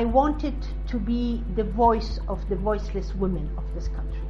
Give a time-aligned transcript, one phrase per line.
[0.00, 0.58] I wanted
[0.92, 1.24] to be
[1.58, 4.28] the voice of the voiceless women of this country.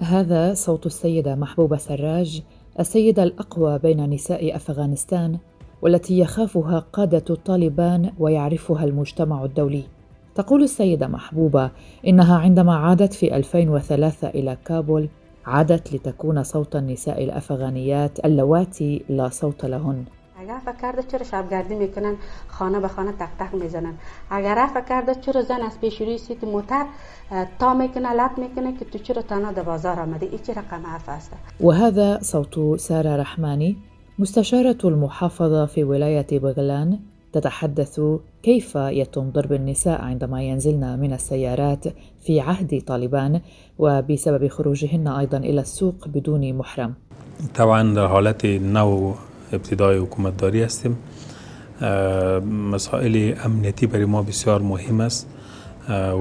[0.00, 2.42] هذا صوت السيدة محبوبة سراج
[2.80, 5.38] السيدة الأقوى بين نساء أفغانستان
[5.82, 9.84] والتي يخافها قادة طالبان ويعرفها المجتمع الدولي.
[10.34, 11.70] تقول السيدة محبوبة
[12.06, 15.08] إنها عندما عادت في 2003 إلى كابول
[15.46, 20.04] عادت لتكون صوت النساء الأفغانيات اللواتي لا صوت لهن
[20.42, 22.14] اگر فکر کرده چرا شبگردی میکنن؟
[22.48, 23.94] خانه به خانه تک تک میزنن.
[24.30, 26.84] اگر فکر کرده چرا زن از پیش روی سیت موتر
[27.58, 31.08] تا میکنه لط میکنه که تو چرا تنها در بازار آمده این چه رقم حرف
[31.08, 33.76] است؟ وهذا صوت سارة رحماني
[34.18, 36.98] مستشارة المحافظة في ولاية بغلان
[37.32, 38.00] تتحدث
[38.42, 41.84] كيف يتم ضرب النساء عندما ينزلن من السيارات
[42.20, 43.40] في عهد طالبان
[43.78, 46.94] وبسبب خروجهن أيضا إلى السوق بدون محرم.
[47.54, 49.14] طبعا در حالت نو
[49.54, 50.98] ابتدای حکومت داری هستیم
[52.72, 55.28] مسائل امنیتی برای ما بسیار مهم است.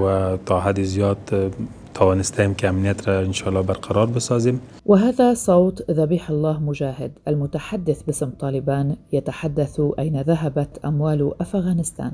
[0.03, 1.53] و تا حد زیاد
[1.93, 4.61] توانستیم که امنیت را انشاءالله برقرار بسازیم.
[4.85, 12.11] وهذا صوت ذبيح الله مجاهد المتحدث باسم طالبان يتحدث أين ذهبت أموال أفغانستان.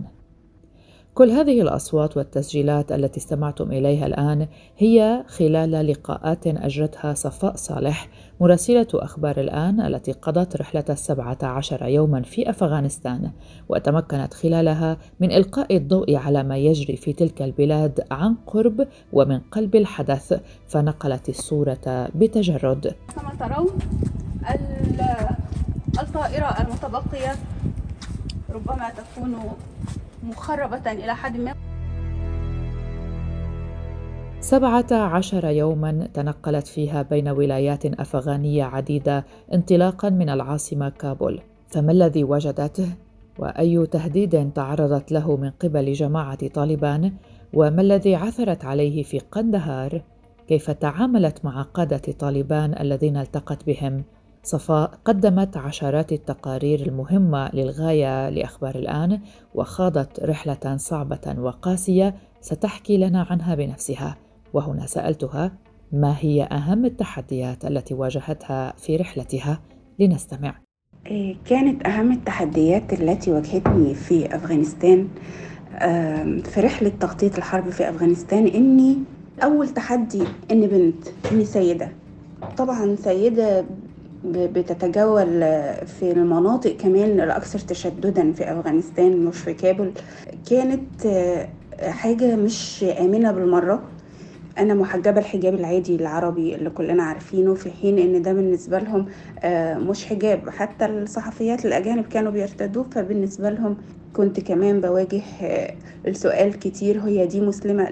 [1.17, 8.07] كل هذه الأصوات والتسجيلات التي استمعتم إليها الآن هي خلال لقاءات أجرتها صفاء صالح
[8.41, 13.31] مراسلة أخبار الآن التي قضت رحلة السبعة عشر يوما في أفغانستان
[13.69, 19.75] وتمكنت خلالها من إلقاء الضوء على ما يجري في تلك البلاد عن قرب ومن قلب
[19.75, 22.95] الحدث فنقلت الصورة بتجرد.
[23.15, 23.69] كما ترون
[25.99, 27.35] الطائرة المتبقية
[28.49, 29.35] ربما تكون
[30.27, 31.53] مخربة إلى حد ما.
[34.39, 41.41] سبعة عشر يوما تنقلت فيها بين ولايات أفغانية عديدة انطلاقا من العاصمة كابول.
[41.67, 42.89] فما الذي وجدته؟
[43.39, 47.13] وأي تهديد تعرضت له من قبل جماعة طالبان؟
[47.53, 50.01] وما الذي عثرت عليه في قندهار؟
[50.47, 54.03] كيف تعاملت مع قادة طالبان الذين التقت بهم؟
[54.47, 59.19] صفاء قدمت عشرات التقارير المهمة للغاية لأخبار الآن
[59.55, 64.15] وخاضت رحلة صعبة وقاسية ستحكي لنا عنها بنفسها.
[64.53, 65.51] وهنا سألتها
[65.91, 69.61] ما هي أهم التحديات التي واجهتها في رحلتها؟
[69.99, 70.55] لنستمع.
[71.07, 75.07] إيه، كانت أهم التحديات التي واجهتني في أفغانستان
[76.43, 78.97] في رحلة تخطيط الحرب في أفغانستان إني
[79.43, 81.91] أول تحدي إني بنت إني سيدة.
[82.57, 83.65] طبعا سيدة
[84.25, 85.25] بتتجول
[85.85, 89.91] في المناطق كمان الأكثر تشددا في أفغانستان مش في كابل.
[90.49, 91.47] كانت آه،
[91.81, 93.83] حاجة مش آمنة بالمرة.
[94.57, 99.05] أنا محجبة الحجاب العادي العربي اللي كلنا عارفينه في حين إن ده بالنسبة لهم
[99.39, 100.49] آه، مش حجاب.
[100.49, 103.77] حتى الصحفيات الأجانب كانوا بيرتدوه فبالنسبة لهم
[104.13, 105.73] كنت كمان بواجه آه،
[106.07, 106.99] السؤال كتير.
[107.01, 107.89] هي دي مسلمة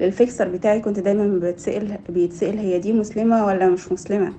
[0.00, 4.32] للفيكسر بتاعي؟ كنت دايما بتسأل بيتسأل هي دي مسلمة ولا مش مسلمة؟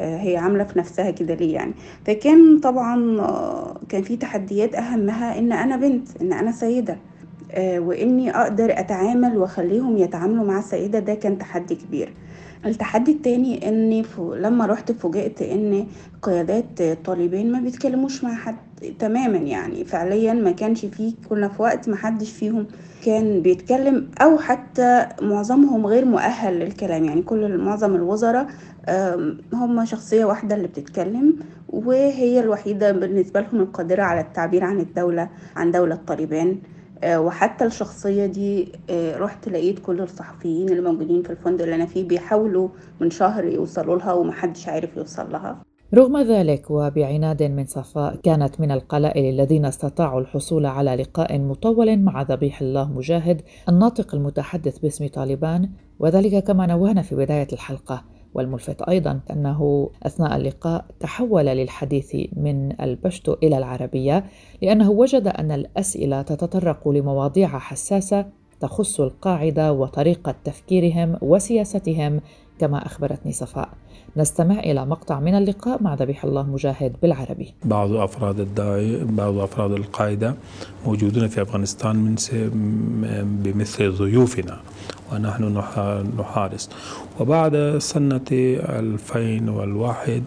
[0.00, 1.74] هي عاملة في نفسها كده ليه يعني.
[2.06, 6.96] فكان طبعا آه، كان في تحديات أهمها إن أنا بنت إن أنا سيدة
[7.50, 12.12] آه، وإني أقدر أتعامل وأخليهم يتعاملوا مع السيده ده كان تحدي كبير.
[12.66, 15.86] التحدي التاني إني لما رحت فوجئت إن
[16.22, 18.56] قيادات طالبين ما بيتكلموش مع حد
[18.98, 19.84] تماما يعني.
[19.84, 22.66] فعليا ما كانش فيه كنا في وقت ما حدش فيهم
[23.06, 27.04] كان بيتكلم أو حتى معظمهم غير مؤهل للكلام.
[27.04, 28.46] يعني كل معظم الوزراء
[29.52, 31.36] هم شخصية واحدة اللي بتتكلم
[31.68, 36.58] وهي الوحيدة بالنسبة لهم القادرة على التعبير عن الدولة عن دولة طالبان
[37.04, 41.86] آه، وحتى الشخصية دي آه، رحت لقيت كل الصحفيين اللي موجودين في الفندق اللي أنا
[41.86, 42.68] فيه بيحاولوا
[43.00, 45.62] من شهر يوصلوا لها ومحدش عارف يوصل لها.
[45.94, 52.22] رغم ذلك وبعناد من صفاء كانت من القلائل الذين استطاعوا الحصول على لقاء مطول مع
[52.22, 58.04] ذبيح الله مجاهد الناطق المتحدث باسم طالبان وذلك كما نوهنا في بداية الحلقة
[58.34, 64.24] والملفت أيضا أنه أثناء اللقاء تحول للحديث من البشتو إلى العربية
[64.62, 68.26] لأنه وجد أن الأسئلة تتطرق لمواضيع حساسة
[68.60, 72.20] تخص القاعدة وطريقة تفكيرهم وسياستهم
[72.58, 73.68] كما أخبرتني صفاء.
[74.16, 77.54] نستمع إلى مقطع من اللقاء مع ذبيح الله مجاهد بالعربي.
[77.64, 80.34] بعض أفراد الداعي بعض أفراد القاعدة
[80.86, 82.16] موجودون في أفغانستان من
[83.44, 84.60] بمثل ضيوفنا
[85.12, 85.62] ونحن
[86.18, 86.70] نحارس
[87.20, 90.22] وبعد سنة 2001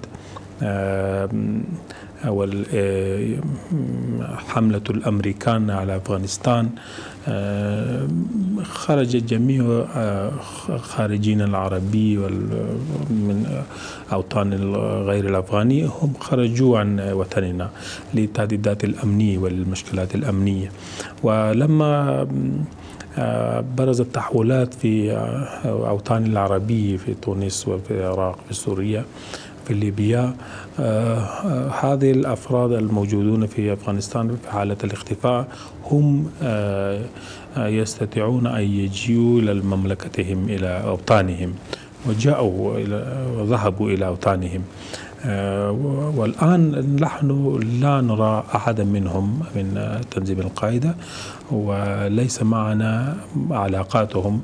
[4.48, 6.70] حملة الأمريكان على أفغانستان
[8.64, 9.86] خرج جميع
[10.78, 12.18] خارجين العربي
[13.10, 13.64] من
[14.14, 14.54] أوطان
[15.06, 17.70] غير الأفغاني هم خرجوا عن وطننا
[18.14, 20.72] للتهديدات الأمنية والمشكلات الأمنية.
[21.24, 22.28] ولما
[23.78, 25.12] برزت تحولات في
[25.66, 29.06] أوطان العربية في تونس وفي العراق في سوريا
[29.70, 30.34] في ليبيا
[31.82, 35.48] هذه الأفراد الموجودون في أفغانستان في حالة الاختفاء
[35.92, 36.26] هم
[37.58, 41.54] يستطيعون أن يجيوا إلى مملكتهم إلى أوطانهم
[42.08, 44.62] وجاءوا إلى وذهبوا إلى أوطانهم.
[46.18, 50.96] والآن نحن لا نرى أحدا منهم من تنظيم القاعدة
[51.52, 53.18] وليس معنا
[53.52, 54.42] علاقاتهم.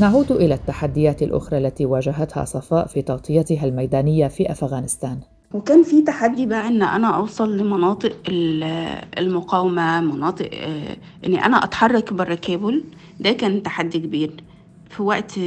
[0.00, 5.18] نعود إلى التحديات الأخرى التي واجهتها صفاء في تغطيتها الميدانية في أفغانستان.
[5.54, 8.16] وكان في تحدي بقى إن أنا أوصل لمناطق
[9.18, 10.50] المقاومة مناطق
[11.26, 12.84] إني أنا أتحرك بره كابل.
[13.20, 14.30] ده كان تحدي كبير.
[14.90, 15.38] في وقت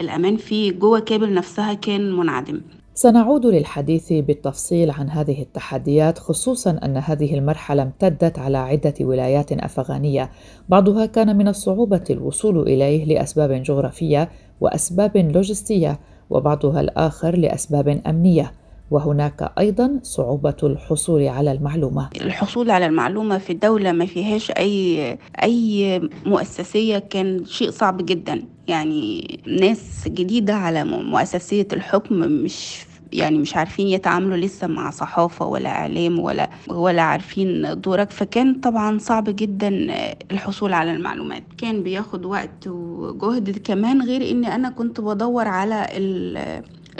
[0.00, 2.60] الأمان فيه جوه كابل نفسها كان منعدم.
[2.96, 10.30] سنعود للحديث بالتفصيل عن هذه التحديات خصوصا أن هذه المرحلة امتدت على عدة ولايات أفغانية.
[10.68, 14.30] بعضها كان من الصعوبة الوصول إليه لأسباب جغرافية
[14.60, 16.00] وأسباب لوجستية
[16.30, 18.52] وبعضها الآخر لأسباب أمنية.
[18.90, 22.08] وهناك أيضا صعوبة الحصول على المعلومة.
[22.20, 28.53] الحصول على المعلومة في دوله ما فيهاش اي أي مؤسسية كان شيء صعب جدا.
[28.68, 32.76] يعني ناس جديدة على مؤسسيه الحكم مش
[33.12, 38.10] يعني مش عارفين يتعاملوا لسه مع صحافة ولا إعلام ولا ولا عارفين دورك.
[38.10, 39.68] فكان طبعا صعب جدا
[40.30, 41.42] الحصول على المعلومات.
[41.58, 45.86] كان بياخد وقت وجهد كمان غير إني أنا كنت بدور على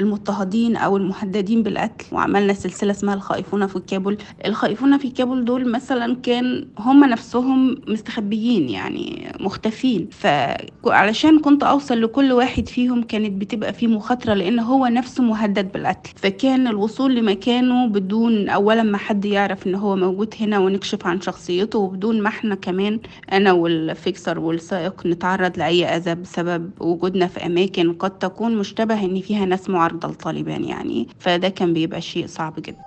[0.01, 4.17] المضطهدين أو المهددين بالقتل وعملنا سلسلة اسمها الخائفون في كابل.
[4.47, 10.09] الخائفون في كابل دول مثلا كان هم نفسهم مستخبيين يعني مختفين.
[10.11, 16.11] فعلشان كنت أوصل لكل واحد فيهم كانت بتبقى فيه مخاطرة لأن هو نفسه مهدد بالقتل
[16.17, 21.79] فكان الوصول لمكانه بدون اولا ما حد يعرف إن هو موجود هنا ونكشف عن شخصيته
[21.79, 23.01] وبدون ما إحنا كمان
[23.33, 29.45] أنا والفيكسر والسائق نتعرض لأي أذى بسبب وجودنا في أماكن قد تكون مشتبه إن فيها
[29.47, 32.79] ناس معارضة لطالبان يعني فده كان بيبقى شيء صعب جدا.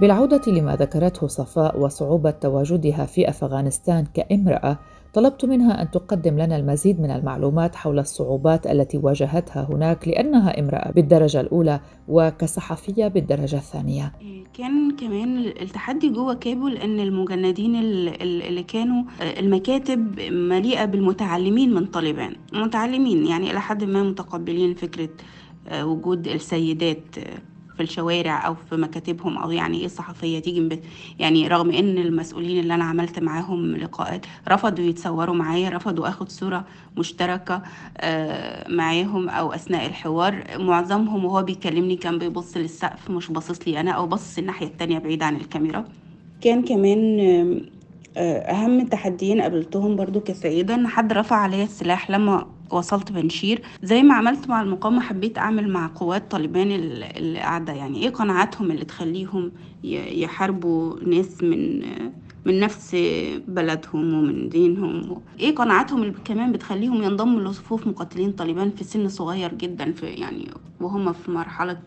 [0.00, 4.78] بالعودة لما ذكرته صفاء وصعوبة تواجدها في أفغانستان كامرأة
[5.14, 10.90] طلبت منها أن تقدم لنا المزيد من المعلومات حول الصعوبات التي واجهتها هناك لأنها امرأة
[10.92, 14.12] بالدرجة الأولى وكصحفية بالدرجة الثانية.
[14.54, 19.02] كان كمان التحدي جوه كابل إن المجندين اللي كانوا
[19.38, 25.08] المكاتب مليئة بالمتعلمين من طالبان متعلمين يعني إلى حد ما متقبلين فكرة
[25.72, 27.02] وجود السيدات
[27.76, 30.80] في الشوارع أو في مكاتبهم أو يعني إيه صحفيه تيجي
[31.18, 36.64] يعني رغم إن المسؤولين اللي أنا عملت معاهم لقاءات رفضوا يتصوروا معايا رفضوا أخد صورة
[36.96, 37.62] مشتركة
[38.68, 44.06] معاهم أو أثناء الحوار معظمهم وهو بيكلمني كان بيبص للسقف مش باصص لي أنا أو
[44.06, 45.84] باصص الناحية التانية بعيد عن الكاميرا.
[46.40, 47.20] كان كمان
[48.16, 53.62] أهم تحديين قابلتهم برضو كسيدة إن حد رفع عليا السلاح لما وصلت بنشير.
[53.82, 58.70] زي ما عملت مع المقاومة حبيت أعمل مع قوات طالبان اللي قاعدة يعني إيه قناعاتهم
[58.70, 59.52] اللي تخليهم
[59.84, 61.82] يحاربوا ناس من
[62.46, 62.96] من نفس
[63.48, 65.22] بلدهم ومن دينهم.
[65.40, 70.50] إيه قناعاتهم اللي كمان بتخليهم ينضموا لصفوف مقاتلين طالبان في سن صغير جدا في يعني
[70.80, 71.78] وهم في مرحلة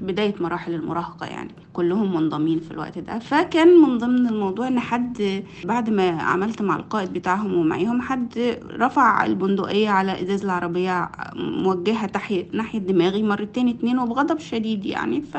[0.00, 1.50] بداية مراحل المراهقة يعني.
[1.72, 3.18] كلهم منضمين في الوقت ده.
[3.18, 9.24] فكان من ضمن الموضوع إن حد بعد ما عملت مع القائد بتاعهم ومعيهم حد رفع
[9.26, 15.22] البندقية على إزاز العربية موجهة تحي ناحية دماغي مرتين اتنين وبغضب شديد يعني.
[15.22, 15.36] ف...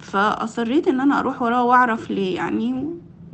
[0.00, 2.84] فأصريت إن أنا أروح وراه وأعرف ليه يعني.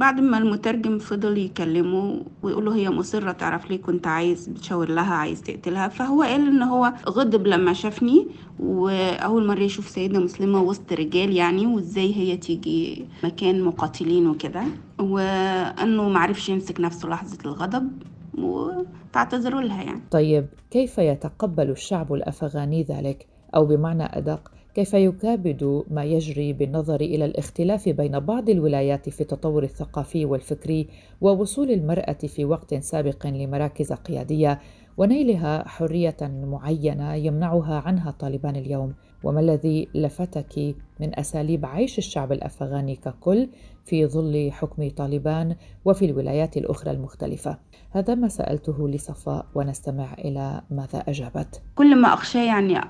[0.00, 5.14] بعد ما المترجم فضل يكلمه ويقول له هي مصرة تعرف ليه كنت عايز بتشاور لها
[5.14, 5.88] عايز تقتلها.
[5.88, 8.26] فهو قال إن هو غضب لما شافني
[8.61, 14.62] وأول مرة يشوف سيدة مسلمة وسط رجال يعني وإزاي هي تيجي مكان مقاتلين وكده.
[14.99, 17.90] وإنه معرفش يمسك نفسه لحظة الغضب
[18.38, 20.02] وتعتذروا لها يعني.
[20.11, 27.25] طيب كيف يتقبل الشعب الأفغاني ذلك؟ أو بمعنى أدق كيف يكابد ما يجري بالنظر إلى
[27.25, 30.89] الاختلاف بين بعض الولايات في التطور الثقافي والفكري
[31.21, 34.61] ووصول المرأة في وقت سابق لمراكز قيادية
[34.97, 38.95] ونيلها حرية معينة يمنعها عنها طالبان اليوم.
[39.25, 43.49] وما الذي لفتك من أساليب عيش الشعب الأفغاني ككل
[43.85, 47.59] في ظل حكم طالبان وفي الولايات الأخرى المختلفة؟
[47.91, 51.62] هذا ما سألته لصفاء ونستمع إلى ماذا أجابت.
[51.75, 52.81] كل ما اخشاه يعني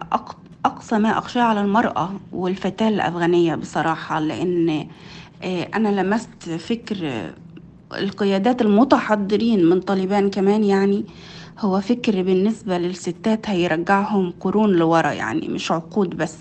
[0.64, 4.88] أقصى ما أخشاه على المرأة والفتاة الأفغانية بصراحة لأن
[5.42, 7.30] آه، أنا لمست فكر
[7.92, 11.04] القيادات المتحضرين من طالبان كمان يعني.
[11.58, 16.36] هو فكر بالنسبة للستات هيرجعهم قرون لورا يعني مش عقود بس.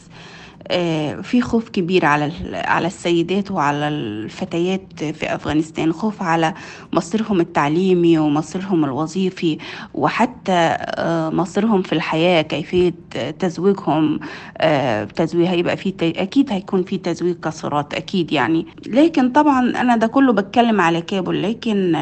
[1.23, 6.53] في خوف كبير على على السيدات وعلى الفتيات في أفغانستان خوف على
[6.93, 9.57] مصيرهم التعليمي ومصيرهم الوظيفي
[9.93, 12.93] وحتى آه، مصيرهم في الحياة كيفية
[13.39, 14.19] تزويجهم
[14.57, 18.65] آه، تزويج هيبقى في أكيد هيكون في تزويج كسرات أكيد يعني.
[18.87, 21.97] لكن طبعا أنا ده كله بتكلم على كابول لكن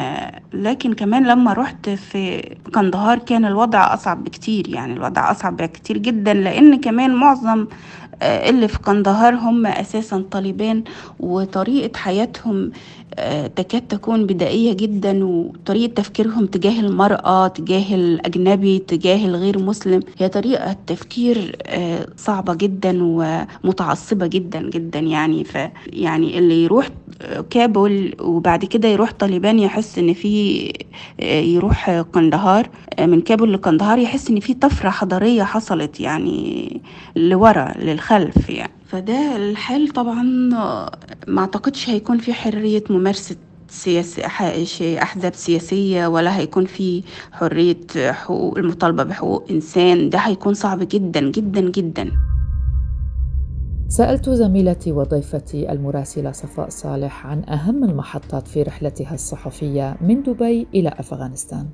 [0.53, 6.33] لكن كمان لما رحت في قندهار كان الوضع أصعب بكتير يعني الوضع أصعب بكتير جدا
[6.33, 7.67] لأن كمان معظم آه،
[8.21, 10.83] اللي في قندهار هم أساسا طالبان
[11.19, 12.71] وطريقة حياتهم آه،
[13.55, 19.99] تكاد تكون بدائية جدا وطريقة تفكيرهم تجاه المرأة تجاه الأجنبي تجاه الغير مسلم.
[20.17, 25.43] هي طريقة تفكير آه، صعبة جدا ومتعصبة جدا جدا يعني.
[25.43, 26.89] ف يعني اللي يروح
[27.49, 30.73] كابول وبعد كده يروح طالبان يحس إن في
[31.21, 32.69] يروح قندهار.
[32.99, 36.81] من كابول لقندهار يحس إن في طفرة حضارية حصلت يعني
[37.15, 38.71] لورا للخلف يعني.
[38.87, 40.23] فده الحال طبعا
[41.27, 43.35] ما أعتقدش هيكون في حرية ممارسة
[43.69, 44.25] سياسي
[45.01, 47.77] أحزاب سياسية ولا هيكون في حرية
[48.11, 50.09] حقوق المطالبة بحقوق إنسان.
[50.09, 52.11] ده هيكون صعب جدا جدا جدا.
[53.89, 60.89] سألت زميلتي وضيفتي المراسلة صفاء صالح عن أهم المحطات في رحلتها الصحفية من دبي إلى
[60.89, 61.69] أفغانستان.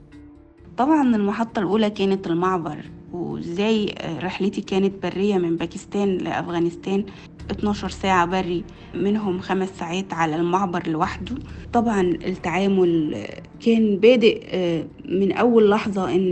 [0.78, 7.06] طبعا المحطة الأولى كانت المعبر وإزاي رحلتي كانت برية من باكستان لأفغانستان.
[7.52, 8.64] 12 ساعة بري
[8.96, 11.36] منهم خمس ساعات على المعبر لوحده.
[11.74, 13.18] طبعا التعامل
[13.66, 16.32] كان بادئ آه، من أول لحظة إن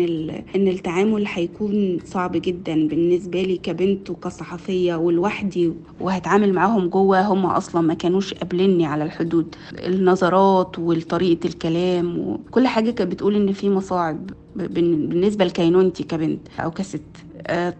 [0.55, 7.21] إن التعامل هيكون صعب جدا بالنسبة لي كبنت وكصحفية ولوحدي وهتعامل معاهم جوه.
[7.21, 9.55] هم أصلا ما كانوش قابليني على الحدود.
[9.73, 17.01] النظرات وطريقة الكلام وكل حاجة كانت بتقول إن في مصاعب بالنسبة لكينونتي كبنت أو كست.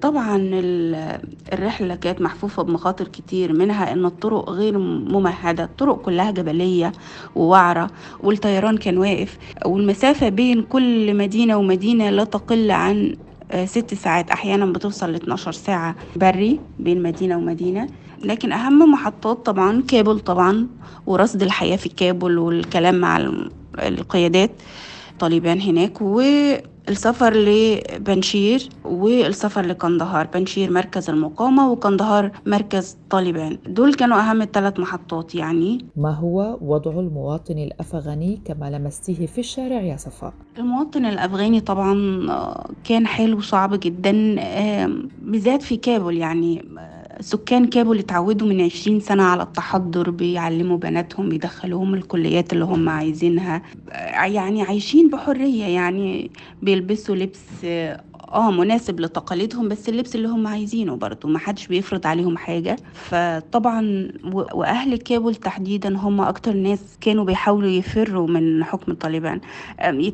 [0.01, 0.49] طبعا
[1.53, 6.91] الرحلة كانت محفوفة بمخاطر كتير منها إن الطرق غير ممهدة الطرق كلها جبلية
[7.35, 7.87] ووعرة
[8.23, 13.15] والطيران كان واقف والمسافة بين كل مدينة ومدينة لا تقل عن
[13.51, 17.87] آه، ست ساعات أحيانا بتوصل ل 12 ساعة بري بين مدينة ومدينة.
[18.23, 20.67] لكن أهم محطات طبعا كابل طبعا
[21.05, 23.31] ورصد الحياة في كابل والكلام مع
[23.79, 24.51] القيادات
[25.19, 26.01] طالبان هناك
[26.91, 33.57] والسفر لبانشير والسفر لقندهار بانشير مركز المقاومة وقندهار مركز طالبان.
[33.67, 35.85] دول كانوا أهم الثلاث محطات يعني.
[35.95, 41.93] ما هو وضع المواطن الأفغاني كما لمستيه في الشارع يا صفاء؟ المواطن الأفغاني طبعا
[42.83, 44.11] كان حاله صعب جدا
[45.21, 46.61] بالذات في كابول يعني.
[47.21, 53.61] سكان كابول اتعودوا من عشرين سنة على التحضر بيعلموا بناتهم بيدخلوهم الكليات اللي هم عايزينها.
[54.25, 57.65] يعني عايشين بحرية يعني بيلبسوا لبس
[58.33, 61.29] آه مناسب لتقاليدهم بس اللبس اللي هم عايزينه برضه.
[61.29, 62.75] ما حدش بيفرض عليهم حاجة.
[62.93, 69.41] فطبعا وأهل كابول تحديدا هم أكتر ناس كانوا بيحاولوا يفروا من حكم طالبان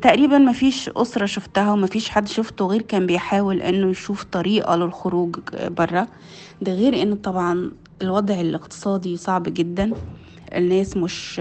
[0.02, 4.76] تقريبا ما فيش أسرة شفتها وما فيش حد شفته غير كان بيحاول إنه يشوف طريقة
[4.76, 5.36] للخروج
[5.68, 6.06] برا.
[6.62, 7.70] ده غير إن طبعا
[8.02, 9.92] الوضع الاقتصادي صعب جدا.
[10.54, 11.40] الناس مش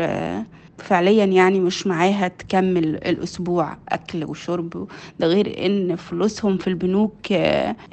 [0.77, 4.88] فعليا يعني مش معاها تكمل الأسبوع أكل وشرب.
[5.19, 7.13] ده غير إن فلوسهم في البنوك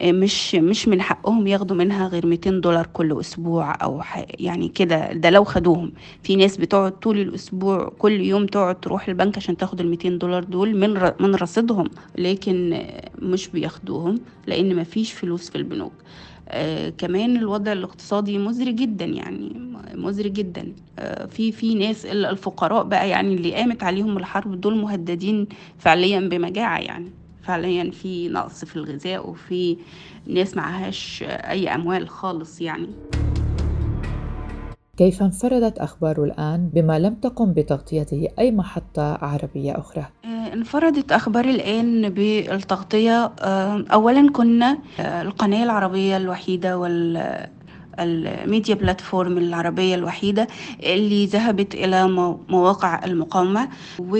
[0.02, 4.02] مش مش من حقهم ياخدوا منها غير 200 دولار كل أسبوع أو
[4.38, 5.12] يعني كده.
[5.12, 5.92] ده لو خدوهم.
[6.22, 10.44] في ناس بتقعد طول الأسبوع كل يوم تقعد تروح البنك عشان تاخد ال 200 دولار
[10.44, 11.90] دول من من رصيدهم.
[12.18, 12.82] لكن
[13.18, 15.92] مش بياخدوهم لأن مفيش فلوس في البنوك.
[15.92, 16.33] آه
[16.98, 19.52] كمان الوضع الاقتصادي مزري جدا يعني
[19.94, 20.72] مزري جدا.
[20.98, 25.46] آه في في ناس الفقراء بقى يعني اللي قامت عليهم الحرب دول مهددين
[25.78, 27.10] فعليا بمجاعة يعني.
[27.42, 29.76] فعليا في نقص في الغذاء وفي
[30.26, 32.88] ناس معهاش أي أموال خالص يعني.
[34.96, 40.06] كيف انفردت أخبار الآن بما لم تقم بتغطيته أي محطة عربية أخرى؟
[40.54, 43.32] آه، انفردت أخبار الآن بالتغطية.
[43.40, 47.46] آه، أولا كنا آه، القناة العربية الوحيدة وال
[47.98, 50.46] الميديا بلاتفورم العربية الوحيدة
[50.82, 52.08] اللي ذهبت إلى
[52.48, 53.68] مواقع المقاومة
[53.98, 54.16] و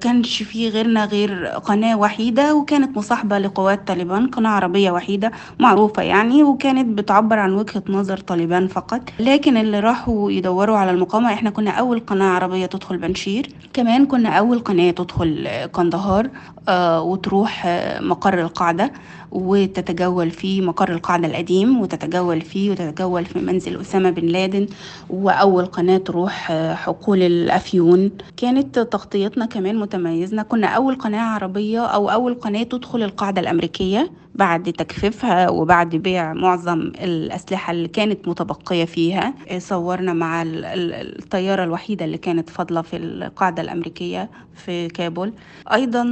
[0.00, 6.42] كانش في غيرنا غير قناة وحيدة وكانت مصاحبة لقوات طالبان قناة عربية وحيدة معروفة يعني
[6.42, 9.00] وكانت بتعبر عن وجهة نظر طالبان فقط.
[9.20, 13.50] لكن اللي راحوا يدوروا على المقاومة إحنا كنا أول قناة عربية تدخل بنشير.
[13.72, 16.30] كمان كنا أول قناة تدخل قندهار
[16.68, 18.92] آه وتروح آه مقر القاعدة
[19.32, 24.66] وتتجول في مقر القاعدة القديم وتتجول فيه وتتجول في منزل أسامة بن لادن.
[25.10, 28.10] وأول قناة تروح آه حقول الأفيون.
[28.36, 34.72] كانت تغطيتنا كمان متميزنا كنا أول قناة عربية أو أول قناة تدخل القاعدة الأمريكية بعد
[34.72, 39.34] تجفيفها وبعد بيع معظم الأسلحة اللي كانت متبقية فيها.
[39.58, 45.32] صورنا مع الطيارة الوحيدة اللي كانت فاضلة في القاعدة الأمريكية في كابول.
[45.72, 46.04] أيضا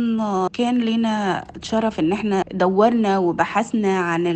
[0.52, 4.26] كان لنا شرف إن إحنا دورنا وبحثنا عن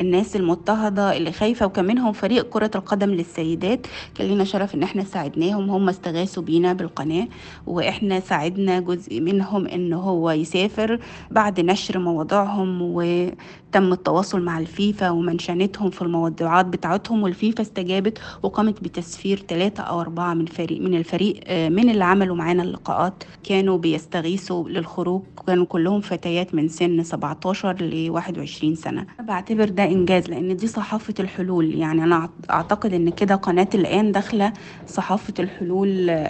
[0.00, 3.86] الناس المضطهدة اللي خايفة وكان منهم فريق كرة القدم للسيدات.
[4.14, 7.28] كان لنا شرف إن إحنا ساعدناهم هم استغاثوا بينا بالقناة
[7.66, 15.90] وإحنا ساعدنا جزء منهم إن هو يسافر بعد نشر مواضيعهم وتم التواصل مع الفيفا ومنشنتهم
[15.90, 21.90] في الموضوعات بتاعتهم والفيفا استجابت وقامت بتسفير ثلاثة أو أربعة من فريق من الفريق من
[21.90, 23.24] اللي عملوا معانا اللقاءات.
[23.44, 29.06] كانوا بيستغيثوا للخروج كانوا كلهم فتيات من سن 17 ل 21 سنة.
[29.20, 31.74] بعتبر ده إنجاز لأن دي صحافة الحلول.
[31.74, 34.52] يعني أنا أعتقد إن كده قناة الآن داخلة
[34.86, 36.20] صحافة الحلول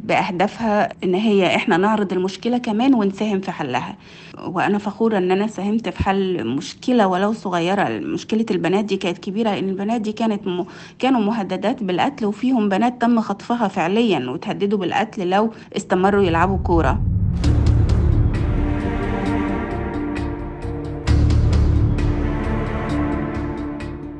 [0.00, 3.96] بأهدافها إن هي إحنا نعرض المشكلة كمان ونساهم في حلها.
[4.38, 7.88] وأنا فخورة إن أنا ساهمت في حل مشكلة ولو صغيرة.
[7.98, 10.64] مشكلة البنات دي كانت كبيرة لأن البنات دي كانت م...
[10.98, 17.17] كانوا مهددات بالقتل وفيهم بنات تم خطفها فعليا وتهددوا بالقتل لو استمروا يلعبوا كورة.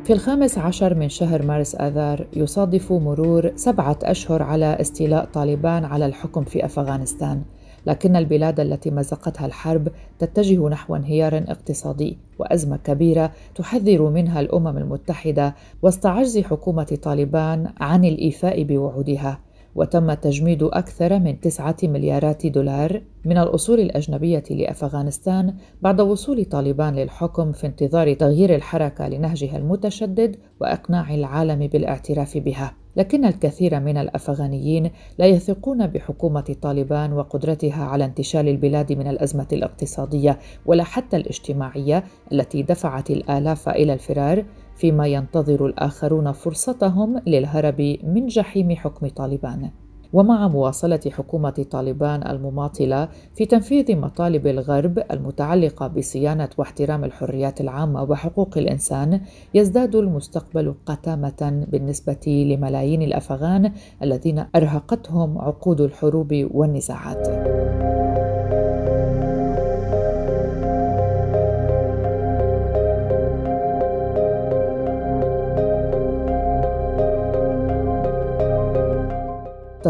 [0.09, 6.07] في الخامس عشر من شهر مارس آذار يصادف مرور سبعة أشهر على استيلاء طالبان على
[6.07, 7.43] الحكم في أفغانستان.
[7.87, 9.89] لكن البلاد التي مزقتها الحرب
[10.19, 18.05] تتجه نحو انهيار اقتصادي وأزمة كبيرة تحذر منها الأمم المتحدة وسط عجز حكومة طالبان عن
[18.05, 19.39] الإيفاء بوعودها.
[19.79, 27.53] وتم تجميد أكثر من تسعة مليارات دولار من الأصول الأجنبية لأفغانستان بعد وصول طالبان للحكم
[27.53, 32.75] في انتظار تغيير الحركة لنهجها المتشدد وإقناع العالم بالاعتراف بها.
[32.97, 40.39] لكن الكثير من الأفغانيين لا يثقون بحكومة طالبان وقدرتها على انتشال البلاد من الأزمة الاقتصادية
[40.67, 44.45] ولا حتى الاجتماعية التي دفعت الآلاف إلى الفرار
[44.79, 49.71] فيما ينتظر الآخرون فرصتهم للهرب من جحيم حكم طالبان
[50.13, 58.59] ومع مواصلة حكومة طالبان المماطلة في تنفيذ مطالب الغرب المتعلقة بصيانة واحترام الحريات العامة وحقوق
[58.59, 59.21] الإنسان
[59.55, 67.29] يزداد المستقبل قتامة بالنسبة لملايين الأفغان الذين أرهقتهم عقود الحروب والنزاعات.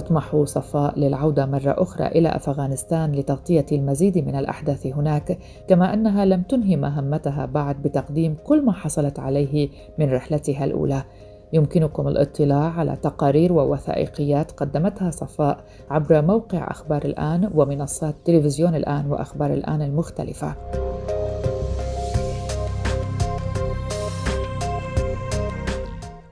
[0.01, 6.43] تطمح صفاء للعودة مرة أخرى إلى أفغانستان لتغطية المزيد من الأحداث هناك، كما أنها لم
[6.43, 11.03] تنهي مهمتها بعد بتقديم كل ما حصلت عليه من رحلتها الأولى.
[11.53, 19.53] يمكنكم الاطلاع على تقارير ووثائقيات قدمتها صفاء عبر موقع أخبار الآن ومنصات تلفزيون الآن وأخبار
[19.53, 20.55] الآن المختلفة.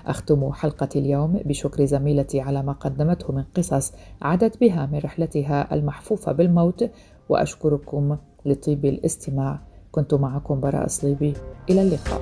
[0.06, 3.92] أختم حلقة اليوم بشكر زميلتي على ما قدمته من قصص
[4.22, 6.90] عادت بها من رحلتها المحفوفة بالموت
[7.28, 8.16] وأشكركم
[8.46, 9.60] لطيب الاستماع.
[9.92, 11.34] كنت معكم براء صليبي.
[11.70, 12.20] إلى اللقاء.